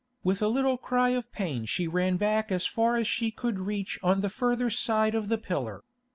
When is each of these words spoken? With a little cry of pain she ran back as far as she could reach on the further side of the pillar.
With 0.23 0.41
a 0.41 0.47
little 0.47 0.77
cry 0.77 1.09
of 1.09 1.31
pain 1.31 1.65
she 1.65 1.87
ran 1.87 2.17
back 2.17 2.51
as 2.51 2.65
far 2.65 2.95
as 2.97 3.07
she 3.07 3.29
could 3.29 3.59
reach 3.59 3.99
on 4.01 4.21
the 4.21 4.31
further 4.33 4.71
side 4.71 5.13
of 5.13 5.29
the 5.29 5.37
pillar. 5.37 5.83